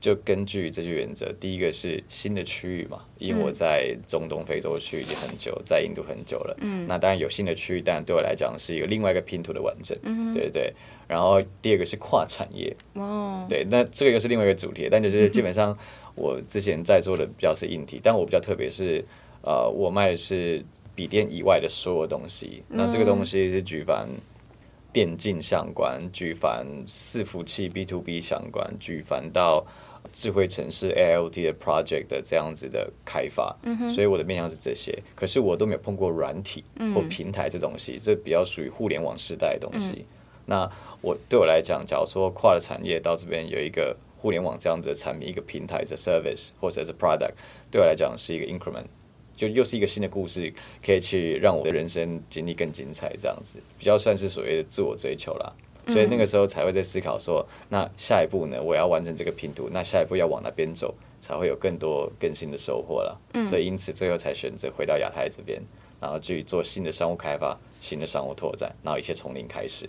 [0.00, 1.32] 就根据这些原则。
[1.38, 6.56] 第一个是新的区域嘛，因为我在中东、非洲区已经很久，在印度很久了。
[6.60, 9.96] 嗯，那当然有新的区域，但对我来讲是一个另外一个拼图的完整。
[10.02, 10.74] 嗯，对对。
[11.06, 12.76] 然后第二个是跨产业。
[12.94, 13.46] 哦。
[13.48, 14.88] 对，那这个又是另外一个主题。
[14.90, 15.78] 但就是基本上
[16.16, 19.04] 我之前在做的比较是硬体，但我比较特别是
[19.42, 20.64] 呃，我卖的是
[20.96, 22.64] 笔电以外的所有东西。
[22.68, 24.08] 那这个东西是举凡。
[24.98, 29.64] 电竞相关，举凡伺服器 B to B 相关，举凡到
[30.12, 33.56] 智慧城市 A L T 的 project 的这样子的开发，
[33.94, 35.00] 所以我的面向是这些。
[35.14, 40.04] 可是我都没有碰过软体或平台这东西，这比较属于互联网时代的东西。
[40.46, 40.68] 那
[41.00, 47.34] 我对我来讲，假如说跨了产业到这边有一个互联网这样子的产品，一个平台的 service 或者是 product，
[47.70, 48.86] 对我来讲是一个 increment。
[49.38, 50.52] 就又是一个新的故事，
[50.84, 55.52] 可以去让我的人生经历更精彩，这样子比较算是所谓的自我追求啦。
[55.86, 58.60] 所以那个时候才会在思考说，那下一步呢？
[58.60, 63.18] 我要完成这个拼图，那下一步要往哪边走，才会有更多更新的收获了。
[63.46, 65.62] 所以因此最后才选择回到亚太这边，
[66.00, 69.88] 然后去做新的商务开发、新的商务拓展，然后一切从零开始。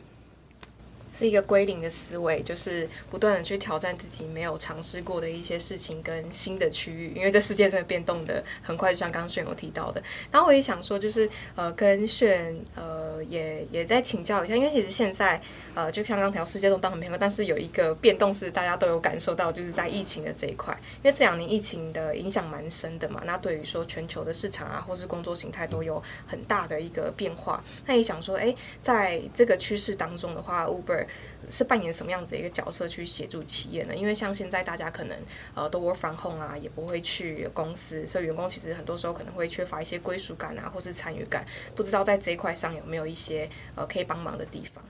[1.20, 10.02] 是一个归零的思维，就是不断的去挑战自己没有尝试过的一些事情跟新的区域，因为这世界真的变动的很快，就像刚刚炫有提到的。
[10.32, 15.42] 然后我也想说，就是呃，跟炫呃也也在请教一下，因为其实现在
[15.76, 23.22] 呃，就像刚条世界都当很快，但是有一个变动是大家都有感受到，就是在疫情的这一块，因为这两年疫情的影响蛮深的嘛。
[23.26, 27.62] 那对于说全球的市场啊，或是工作形态都有很大的一个变化。
[27.86, 31.06] 那也想说，哎，在这个趋势当中的话，Uber。
[31.50, 33.96] 是扮演什么样子的一个角色去协助企业呢？
[33.96, 35.18] 因为像现在大家可能
[35.56, 41.46] 呃都 work from home 啊，也不会去公司，所以员工其实很多时候可能会缺乏一些归属感啊，或是参与感。
[41.76, 44.84] 不知道在这一块上有没有一些呃可以帮忙的地方？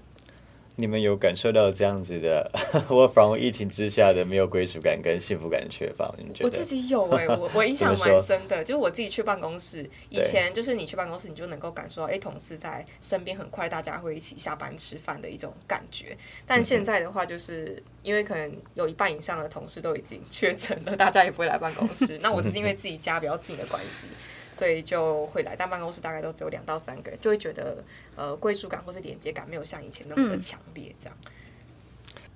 [0.79, 2.49] 你们有感受到这样子的，
[2.89, 6.09] 我防疫情之下的没有归属感跟幸福感的缺乏？
[6.17, 6.45] 你觉得？
[6.45, 16.17] 我自己有 哎，我我印象蛮深的，就是我自己去办公室，以前就是你去办公室，你就能够感受到，哎，同事在身边，很快大家会一起下班吃饭的一种感觉。
[16.47, 22.17] 但现在的话，就是因为可能有一半以上的同事都已经确诊了，大家也不会来办公室。
[22.23, 24.07] 那我只是因为自己家比较近的关系。
[24.59, 27.81] 所以就会来，但办公室大概都只有两到三个人，就会觉得
[28.17, 30.93] 呃归属感或是连接感没有像以前那么的强烈。
[30.99, 31.17] 这样。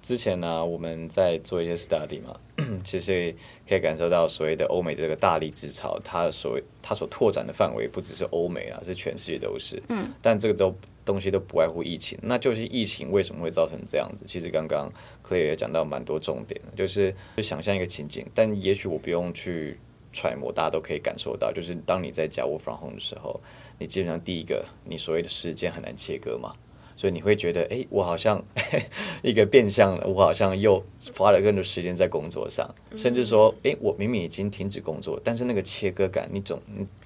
[0.01, 2.39] 之前呢，我们在做一些 study 嘛，
[2.81, 3.35] 其实
[3.67, 9.83] 可以感受到所谓的欧美这个大力之潮，它所它所拓展的范围不只是欧美啊，是全世界都是。
[9.89, 10.09] 嗯。
[10.21, 14.23] 但这个都东西都不外乎疫情，那就是疫情为什么会造成这样子？
[14.25, 14.89] 其实刚刚
[15.21, 19.77] Clare 也讲到蛮多重点，就是就想象一个情景，但也许我不用去。
[20.13, 23.41] 揣摩，大家都可以感受到，就是当你在家 work from home 的时候，
[23.79, 26.53] 你基本上第一个，你所谓的时间很难切割嘛，
[26.95, 28.41] 所以你会觉得，哎，我好像
[29.23, 30.81] 一个变相，我好像又
[31.17, 36.61] 花了更多时间在工作上，甚至说，哎，我明明已经停止工作，但是那个切割感，你总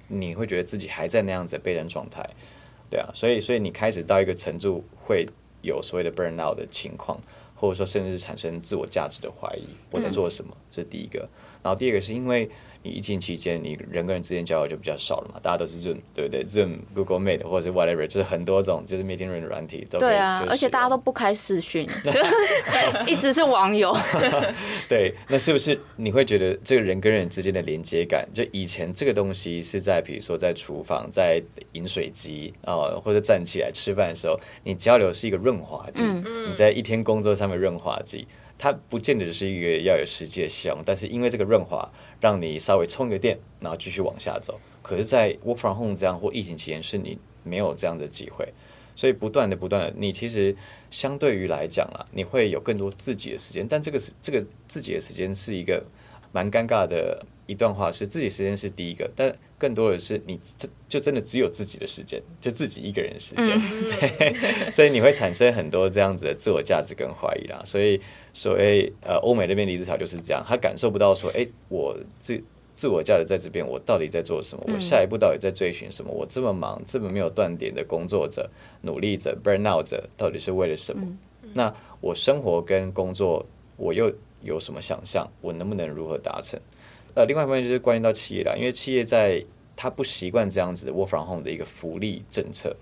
[0.06, 2.22] 你会觉得自己还在那样子被人状态，
[2.90, 5.26] 对啊，所以所以你开始到一个程度，会
[5.62, 7.20] 有所谓的 burn out 的情况，
[7.58, 10.56] 或者说甚至是产生自我价值的怀疑，我在做什么？
[10.70, 11.28] 这是第一个，
[11.62, 12.48] 然后第二个是因为。
[12.84, 22.20] 你疫情期间，你人跟人之间交流就比较少了嘛，大家都是 Zoom，对不对？Zoom、Google Meet 或者是 whatever，就是很多种就是 meeting room 的软体都对啊，而且大家都不开视讯， 就
[23.04, 23.92] 一直是网友。
[24.88, 31.42] 对，那是不是你会觉得这个人跟人之间的连接感，就以前这个东西是在比如说在厨房、在
[31.72, 38.26] 饮水机啊，或者站起来吃饭的时候，你交流是一个润滑剂，你在一天工作上润滑剂，
[38.58, 41.90] 它不见得是一个要有实际的效用，但是因为这个润滑。
[42.20, 44.58] 让你稍微充个电，然后继续往下走。
[44.82, 48.52] 可是，在 work from home 这样或疫情期间，是你没有这样的机会，
[48.96, 50.56] 所以不断的、不断的，你其实
[50.90, 53.64] 相对于来讲啊，你会有更多自己的时间。
[53.68, 55.80] 但这个是这个自己的时间是一个
[56.32, 63.60] 蛮尴尬的一段话，是自己时间是第一个，但更多的是你这就真的只有自己的时间，就自己一个人时间，
[64.72, 67.60] 所以你会产生很多这样子的自我价值跟怀疑啦。
[67.64, 68.00] 所以。
[68.34, 72.40] 所谓呃，欧美那边离职潮就是这样，他感受不到说，哎，我自
[72.72, 74.62] 自我价值在这边，我到底在做什么？
[74.72, 76.12] 我下一步到底在追寻什么？
[76.12, 78.48] 我这么忙，这么没有断点的工作者、
[78.82, 81.04] 努力者、burn out 者，到底是为了什么？
[81.52, 83.44] 那我生活跟工作，
[83.76, 85.28] 我又有什么想象？
[85.40, 86.60] 我能不能如何达成？
[87.18, 92.72] 呃，另外一方面就是关于到企业啦，因为企业在他不习惯这样子 work from home 的一个福利政策，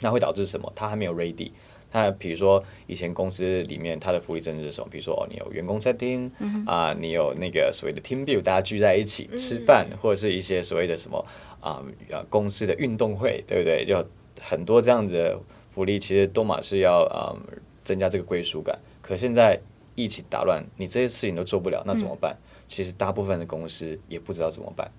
[0.00, 0.72] 那会导致什么？
[0.74, 1.50] 他还没有 ready。
[1.92, 4.88] 那比如说，以前公司里面它的福利政策是什么？
[4.90, 6.30] 比如说，哦，你有员工餐厅，
[6.66, 11.22] 啊，你有那个所谓的 team build，大家聚在一起吃饭，或者是一些所谓的什么
[11.60, 11.84] 啊，
[12.30, 13.84] 公司的运动会，对不对？
[13.84, 14.02] 就
[14.40, 15.38] 很多这样子的
[15.70, 17.36] 福利，其实都嘛是要啊
[17.84, 18.78] 增加这个归属感。
[19.02, 19.60] 可现在
[19.94, 22.34] 疫情打乱，你这些事情都做不了，那怎么办？
[22.68, 24.90] 其实大部分的公司也不知道怎么办。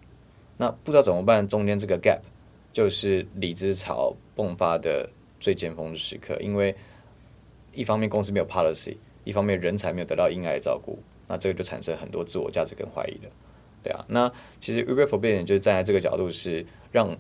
[0.58, 2.22] 那不知道怎么办，中间这个 gap
[2.74, 5.10] 就是离职潮迸发的。
[5.40, 6.76] 最尖峰的时刻，因为
[7.72, 13.32] 一方面公司没有 policy，一方面人才没有得到应该的照顾，那这个就产生很多自我价值跟怀疑了，
[13.84, 14.04] 对啊。
[14.10, 17.16] 那其实 Uber for Business 就是站在这个角度，是让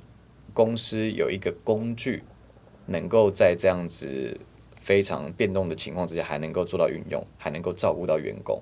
[0.51, 2.23] 公司有一个工具，
[2.87, 4.35] 能够在这样子
[4.77, 8.59] 非常变动的情况之下，还能够做到运用，还能够照顾到员工。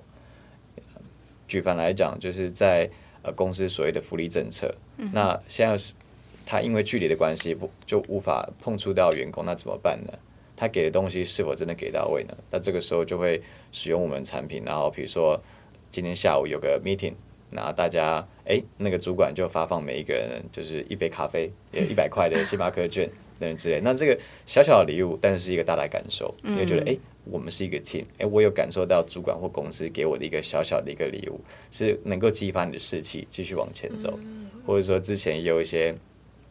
[1.46, 2.88] 举凡来讲，就是在
[3.22, 4.74] 呃公司所谓的福利政策，
[5.12, 5.94] 那现在是。
[6.48, 10.12] 他因为距离的关系，不就无法碰触到员工，那怎么办呢？
[10.54, 12.36] 他给的东西是否真的给到位呢？
[12.52, 15.36] 那这个时候就会使用我们产品，然后比如说
[15.90, 17.14] 今天下午有个 meeting，
[17.50, 23.80] 然后大家哎，那个主管就发放每一个人就是一杯咖啡，有一百块的星巴克券等等之类。
[23.82, 34.18] 那这个小小的礼物，但是是一个大大感受，你会觉得哎，我们是一个 team，哎，我有感受到主管或公司给我的一个小小的一个礼物，是能够激发你的士气，继续往前走。
[34.66, 35.94] 或者说之前也有一些。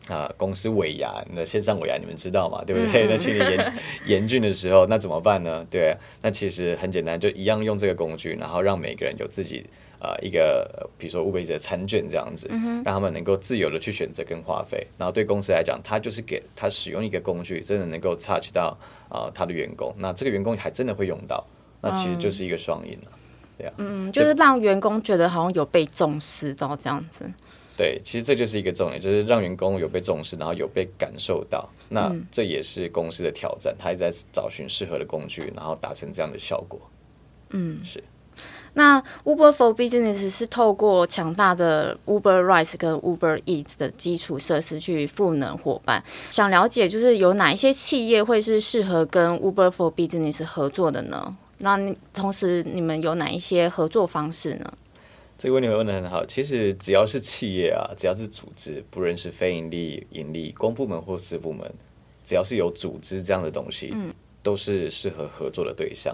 [0.07, 3.07] 啊公司尾牙，那线上尾牙你们知道嘛，对不对？
[3.09, 3.73] 那去年严
[4.05, 5.65] 严峻的时候，那怎么办呢？
[5.67, 9.65] 对，那其实很简单，就一样用这个工具，然后让每个人有自己。
[9.99, 12.47] 呃，一个比如说 Uber 的餐券这样子，
[12.83, 14.85] 让他们能够自由的去选择跟花费。
[14.97, 18.77] 然后对公司来讲，他就是给他使用一个工具，真的能够 touch 到
[19.09, 19.93] 啊他的员工。
[19.97, 21.45] 那这个员工还真的会用到，
[21.81, 23.11] 那其实就是一个双赢了，
[23.57, 23.73] 对啊。
[23.77, 27.31] 嗯，就是让员工觉得好像有被重视到这样子。
[27.77, 31.69] 对，其实这就是一个重点，就是让员工有被重视，然后有被感受到。
[31.89, 36.79] 那这也是公司的挑战，他一直在找寻适合的工具，然后达成这样的效果。
[37.49, 38.01] 嗯，是。
[38.75, 46.03] 那 Uber for Business 是透过强大的 Uber Rise 跟 Uber Eats 的基础设施去赋能伙伴。
[46.29, 51.35] 想了解，就是有哪一些企业会是适合跟 Uber for Business 合作的呢？
[51.59, 51.79] 那
[52.13, 54.73] 同时，你们有哪一些合作方式呢？
[55.37, 56.25] 这个问题问的很好。
[56.25, 61.69] 其实只要是企业啊，只要是组织，不论是非盈利、盈利、公部门或私部门，
[62.25, 64.13] 只要是有组织这样的东西，嗯，
[64.43, 66.13] 都是适合合作的对象。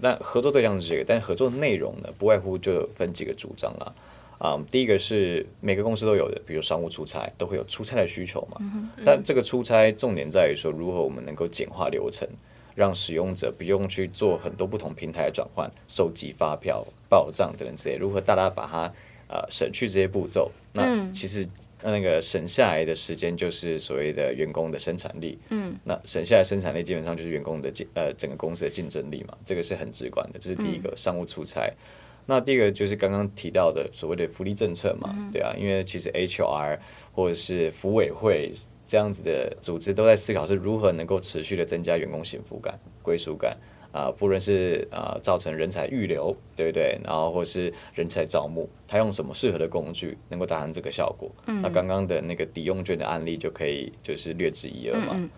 [0.00, 3.92] 那合作对象是这个，但合作内容呢，不外乎就分几个主张啦。
[4.38, 8.60] 啊，第一个是每个公司都有的，比如商务出差都会有出差的需求嘛。
[9.04, 12.26] 但这个出差重点在于说，如何我们能够简化流程，
[12.74, 18.92] 让使用者不用去做很多不同平台的转换、收集发票、报账等等之类，如何大大把它
[19.28, 20.50] 呃省去这些步骤。
[20.72, 21.46] 那其实。
[21.82, 31.72] 那那个省下来的时间就是所谓的员工的生产力，嗯，那省下来生产力基本上就是员工的竞呃整个公司的竞争力嘛，这个是很直观的，这是第一个商务出差。
[32.26, 36.78] 那第二个就是刚刚提到的所谓的福利政策嘛，对啊，因为其实 HR
[37.12, 38.52] 或者是福委会
[38.86, 43.56] 这样子的组织都在思考是如何能够持续的增加员工幸福感、归属感。
[43.92, 46.98] 啊，不论是呃造成人才预留，对不对？
[47.04, 51.30] 然后或是人才招募，他用什么适合的工具能够达成这个效果？
[51.46, 55.28] 那刚刚的那个抵用券的案例就可以就是略知一二嘛。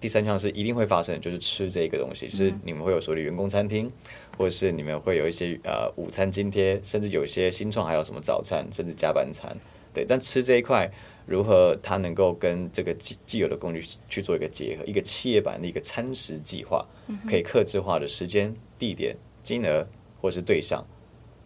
[0.00, 3.90] 第三项是一定会发生，就是吃这个东西，就是你们会有所谓的员工餐厅，
[4.36, 9.56] 或者是你们会有一些呃午餐津贴，甚至有一些新创还有什么早餐，甚至加班餐，
[9.94, 10.04] 对。
[10.06, 10.90] 但吃这一块。
[11.26, 16.84] 如何它能够跟这个既既有的工具去做一个结合，一个企业版的一个餐食计划，
[17.28, 19.86] 可以克制化的时间、地点、金额
[20.20, 20.84] 或是对象，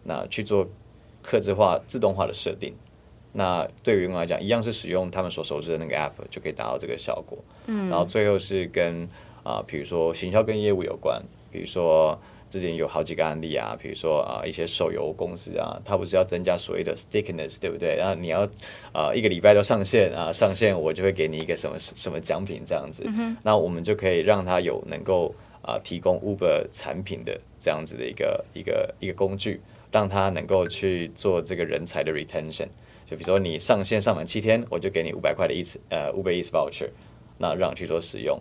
[0.03, 0.67] 那去做
[1.21, 2.73] 克制化、自动化的设定。
[3.33, 7.37] 那对于员工来讲，一样是使用他们所熟知的那个 app 就可以达到这个效果。
[7.65, 9.07] 然后最后是跟
[9.43, 11.21] 啊，比如说行销跟业务有关，
[11.51, 12.19] 比如说。
[12.49, 17.95] 之前有好几个案例啊，比如说啊一些手游公司啊，它不是要增加所谓的 stickiness，对不对？
[17.95, 18.47] 然后你要
[18.91, 23.07] 啊一个礼拜都上线啊，上线我就会给你一个什么什么奖品这样子。
[23.43, 32.67] 那我们就可以让它有能够啊提供 Uber 产品的这样子的一个一个一个工具，让它能够去做这个人才的 retention。
[33.05, 36.89] 就比如说你上线上满七天，我就给你五百块的一次呃 Uber Eats voucher，
[37.37, 38.39] 那让你去做使用。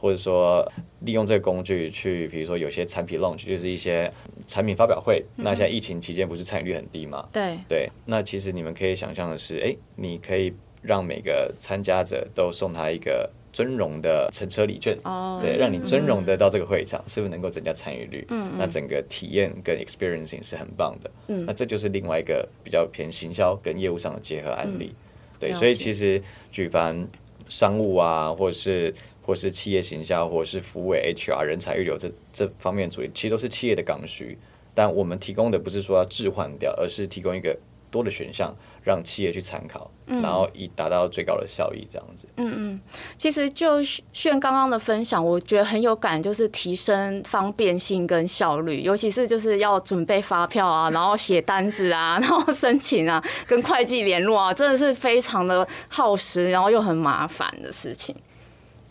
[0.00, 0.66] 或者说
[1.00, 4.10] 利用这个工具去，比如说有些产品 launch 就是一些
[4.46, 5.22] 产品发表会。
[5.36, 7.28] 那现在疫情期间不是参与率很低嘛？
[7.32, 7.90] 对对。
[8.06, 14.96] 那其实你们可以想象的是，哎，你可以让每个参加者都送他一个尊荣的乘车礼券，
[15.40, 18.26] 对，让你尊荣的到这个会场，是不是能够增加参与率？
[18.30, 21.10] 嗯那整个体验跟 experiencing 是很棒的。
[21.28, 21.44] 嗯。
[21.44, 24.94] 那这就是另外一个比较偏行销跟业务上的结合案例。
[25.38, 26.22] 对，所以其实
[26.52, 27.08] 举凡
[27.48, 28.94] 商务啊，或者是
[29.30, 34.36] 或是企业形销，或者是服务 HR 人才预留这这方面主力，其实都是企业的刚需。
[34.74, 37.56] 但我们提供的不是说要置换掉，而是提供一个
[37.92, 38.52] 多的选项，
[38.82, 41.86] 让企业去参考，然后以达到最高的效益。
[41.88, 42.26] 这样子。
[42.38, 42.80] 嗯嗯，
[43.16, 43.80] 其实就
[44.12, 58.12] 炫刚刚的分享，我觉得很有感，就是提升方便性跟效率，尤其是就是要准备发票啊，然后写单子啊， 然后申请啊，跟会计联络啊，真的是非常的耗时，然后又很麻烦的事情。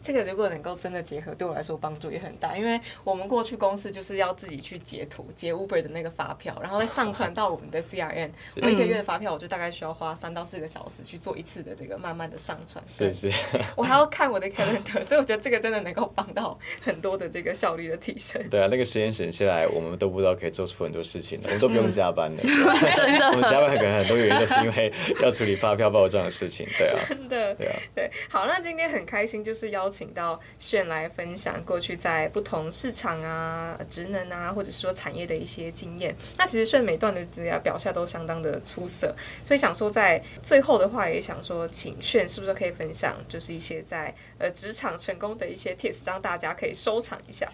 [0.01, 2.57] 这个如果能够真的结合，对我来说帮助也很大。
[2.57, 8.29] 因为我们过去公司就是要自己去截图、截 Uber 的那个发票，然后再上传到我们的 CRM。
[8.61, 12.83] 我一个月的发票，我就大概需要花三到四个小时去做一次的这个慢慢的上传。
[12.87, 13.31] 是是。
[13.75, 18.41] 我还要看我的 calendar， 所以我觉得这个真的能够帮到很多的这个效率的提升。
[18.49, 22.41] 对啊，那个时间省下来，我们都不知道可以做出很多事情，我们都不用加班了。
[22.41, 23.27] 真的。
[23.27, 26.65] 我们加班可能很多原因都是因为要处理发票报账的事情。
[26.77, 26.99] 对啊。
[27.07, 27.53] 真的。
[27.55, 27.75] 对啊。
[27.95, 30.89] 对，好，那今天很开心，就是邀请到炫。
[30.89, 36.15] 来分享过去在不同市场啊、职能啊，或者是说产业的一些经验。
[36.35, 39.15] 那其实炫每段的资料表现都相当的出色，
[39.45, 47.47] 所以想说在最后的话，也想说请炫是不是可以分享，就是一些在呃职场成功的一些 tips，让大家可以收藏一下。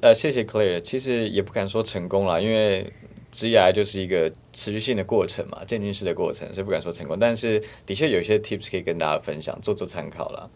[0.00, 0.80] 呃，谢谢 Claire。
[0.80, 2.90] 其实也不敢说成功了，因为
[3.30, 10.50] 职涯就是一个持续性的过程嘛，渐进式的过程，所以不敢说成功，但是的确有一些 tips 可以跟大家分享，做做参考了。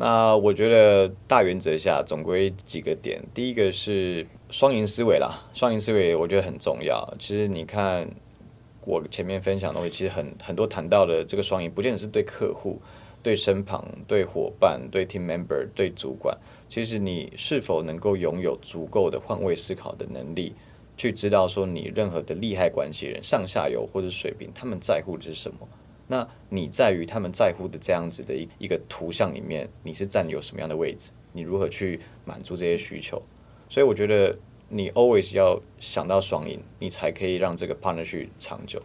[0.00, 7.12] 那我觉得大原则下总归几个点，第一个是双赢思维啦，双赢思维我觉得很重要。
[7.18, 8.08] 其实你看
[8.86, 12.80] 我前面分享的东西，其实很很多谈到的这个双赢，不见得是对客户、
[13.24, 16.38] 对身旁、对伙伴、对 team member、对主管，
[16.68, 20.54] 其实你是否能够拥有足够的换位思考的能力，
[20.96, 25.58] 去知道说你任何的利害关系人、上下游或者水平，他们在乎的是什么？
[26.08, 31.10] 那你在于他们在乎的这样子的一一个图像里面，你是占有什么样的位置？
[31.32, 33.22] 你如何去满足这些需求？
[33.68, 34.36] 所以我觉得
[34.70, 38.82] 你 always 要想到双赢，你才可以让这个 partnership 长久，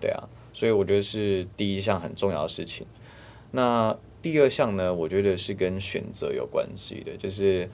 [0.00, 0.22] 对啊。
[0.52, 2.86] 所以我觉得是第一项很重要的事情。
[3.50, 7.68] 那第二项呢，我觉得是跟选择有关系的，就是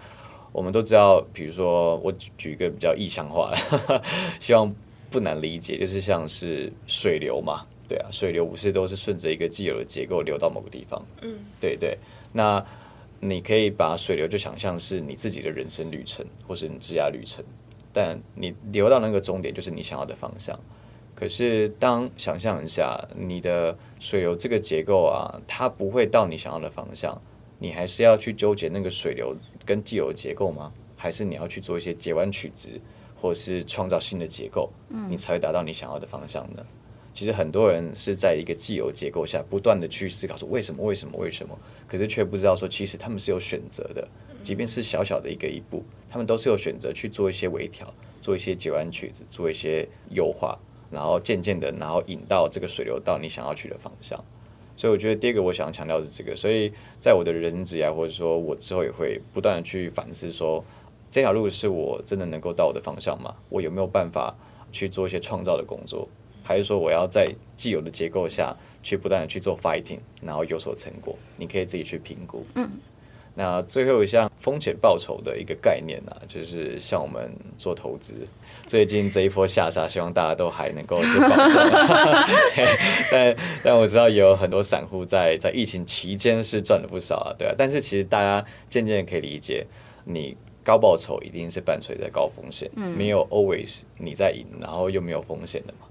[0.52, 4.02] 我们都知道，比如说我举一个比较意象化的，
[4.38, 4.72] 希望
[5.10, 7.66] 不难理解，就是像是水流嘛。
[7.92, 11.04] 对啊，水流不是都是顺着一个既有的结构流到某个地方。
[11.20, 11.98] 嗯，对对。
[12.32, 12.64] 那
[13.20, 17.44] 你可以把水流就想象是你自己的人生旅程，或是你职业旅程。
[17.92, 20.58] 但你流到那个终点，就是你想要的方向。
[21.14, 27.20] 可是当想象一下，你的水流这个结构啊，它不会到你想要的方向，
[27.58, 29.36] 你还是要去纠结那个水流
[29.66, 30.72] 跟既有的结构吗？
[30.96, 32.80] 还是你要去做一些截弯取直，
[33.20, 34.72] 或是创造新的结构，
[35.10, 36.64] 你才会达到你想要的方向呢？
[37.14, 44.08] 其实很多人是在一个既有结构下不断的去思考说为什么为什么为什么，可是却不知道说其实他们是有选择的，
[44.42, 50.58] 即便是小小的一个一步，他们都是有选择去做一些微调，做一些截弯曲子，做一些优化，
[50.90, 54.18] 然后渐渐的，然后引到这个水流到你想要去的方向。
[54.74, 60.64] 所以我觉得第二个我想强调是这个，所以在我的人生职业或者说我之后也会不断的去反思说
[61.10, 63.34] 这条路是我真的能够到我的方向吗？
[63.50, 64.34] 我有没有办法
[64.72, 66.08] 去做一些创造的工作？
[66.42, 72.44] 还是说我要在既有的结构下去不断的去做 fighting，然后有所成果，你可以自己去评估。
[72.54, 72.68] 嗯，
[73.34, 78.14] 那最后一项风险报酬的一个概念呢，就是像我们做投资，
[78.66, 81.62] 最近这一波下杀，希望大家都还能够去保重。
[83.10, 87.54] 但但我知道有很多散户在在疫情期间是赚了不少啊，对啊。
[87.56, 89.64] 但是其实大家渐渐可以理解，
[90.04, 95.86] 你高报酬一定是伴随着高风险，没有 always 你在赢，然后又没有风险的嘛。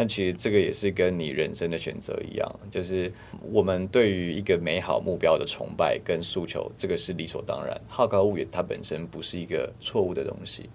[0.00, 3.12] 但其实这个也是跟你人生的选择一样，就是
[3.52, 7.78] 我们对于一个美好目标的崇拜跟诉求，这个是理所当然。
[7.86, 10.70] 好高骛远，它本身不是一个错误的东西。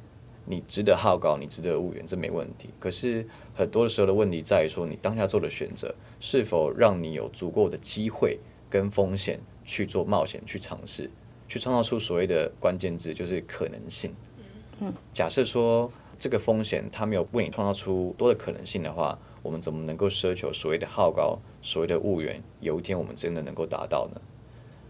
[0.45, 2.69] 你值得好高，你值得骛远，这没问题。
[2.79, 8.37] 可是很多的时候的问题在于说，你当下做的选择是否让你有足够的机会
[8.69, 11.09] 跟风险去做冒险、去尝试、
[11.47, 14.13] 去创造出所谓的关键字，就是可能性。
[14.81, 15.91] 嗯，假设说。
[16.17, 24.21] 这个风险，它没有为你创造出多的可能性的话，我们怎么能够奢求所谓的好高、所谓的物远，有一天我们真的能够达到呢？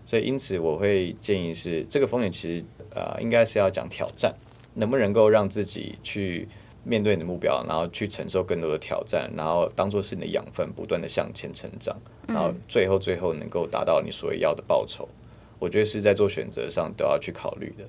[0.05, 4.33] 所以，因此我会建议是，这个风险其实呃，应该是要讲挑战，
[4.75, 6.47] 能不能够让自己去
[6.83, 15.09] 面对你的目标，然后去承受更多的挑战，然后当做是你的养分，不断的向前成长，然后最后最后能够达到你所要的报酬。
[15.57, 17.83] 我觉得是在做选择上都要去考虑的。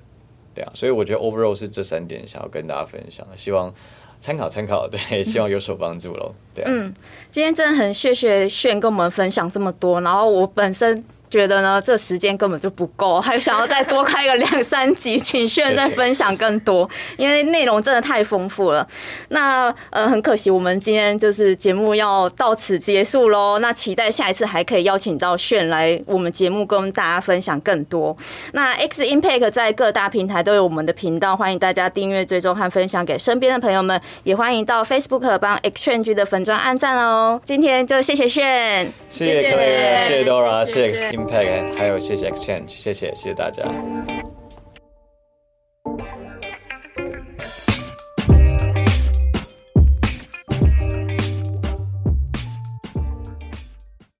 [0.57, 3.71] 对啊，所以我觉得 overall 是这三点想要跟大家分享，希望
[4.19, 6.33] 参考参考，对，希望有所帮助喽。
[6.55, 6.91] 对啊，嗯，
[7.29, 11.03] 今天真的很谢谢炫跟我们分享这么多，然后我本身。
[11.29, 18.87] 觉得呢，这时间根本就不够，还想要再多开个两三集，请炫再分享更多，因为内容真的太丰富了。
[19.29, 23.59] 那呃，很可惜，我们今天就是节目要到此结束喽。
[23.59, 28.15] 那期待下一次还可以邀请到炫来我们节目跟大家分享更多。
[28.53, 37.41] 那 X Impact 在各大平台都有我们的频道，欢迎大家订阅、追踪和分享给身边的朋友们，也欢迎到 Facebook 帮 Exchange 的粉砖按赞哦。
[37.43, 39.57] 今天就谢谢炫，谢谢谢
[40.07, 41.16] 谢 Dora，谢谢。
[41.17, 43.63] Impact，还有谢谢 Exchange，谢谢谢谢大家。